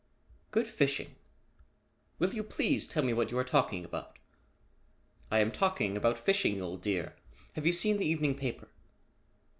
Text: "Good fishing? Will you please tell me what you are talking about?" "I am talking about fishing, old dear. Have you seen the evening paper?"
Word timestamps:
"Good 0.49 0.65
fishing? 0.65 1.13
Will 2.17 2.33
you 2.33 2.41
please 2.43 2.87
tell 2.87 3.03
me 3.03 3.13
what 3.13 3.29
you 3.29 3.37
are 3.37 3.43
talking 3.43 3.85
about?" 3.85 4.17
"I 5.29 5.37
am 5.41 5.51
talking 5.51 5.95
about 5.95 6.17
fishing, 6.17 6.59
old 6.59 6.81
dear. 6.81 7.15
Have 7.53 7.67
you 7.67 7.71
seen 7.71 7.97
the 7.97 8.07
evening 8.07 8.33
paper?" 8.33 8.67